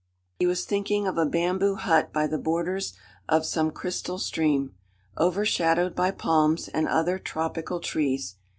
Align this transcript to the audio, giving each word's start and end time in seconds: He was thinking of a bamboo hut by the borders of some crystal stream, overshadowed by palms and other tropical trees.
He 0.39 0.47
was 0.47 0.65
thinking 0.65 1.05
of 1.05 1.19
a 1.19 1.27
bamboo 1.27 1.75
hut 1.75 2.11
by 2.11 2.25
the 2.25 2.39
borders 2.39 2.93
of 3.29 3.45
some 3.45 3.69
crystal 3.69 4.17
stream, 4.17 4.73
overshadowed 5.15 5.93
by 5.93 6.09
palms 6.09 6.67
and 6.67 6.87
other 6.87 7.19
tropical 7.19 7.79
trees. 7.79 8.37